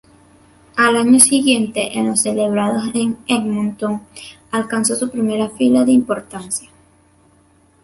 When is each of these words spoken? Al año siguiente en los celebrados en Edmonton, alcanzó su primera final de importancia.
Al 0.77 0.97
año 0.97 1.19
siguiente 1.19 1.99
en 1.99 2.07
los 2.07 2.21
celebrados 2.23 2.85
en 2.95 3.19
Edmonton, 3.27 4.01
alcanzó 4.49 4.95
su 4.95 5.11
primera 5.11 5.47
final 5.47 5.85
de 5.85 5.91
importancia. 5.91 6.69